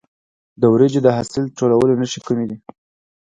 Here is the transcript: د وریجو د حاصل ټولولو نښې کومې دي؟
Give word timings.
د 0.61 0.63
وریجو 0.73 0.99
د 1.03 1.07
حاصل 1.17 1.43
ټولولو 1.57 1.93
نښې 2.01 2.19
کومې 2.27 2.45
دي؟ 2.49 2.57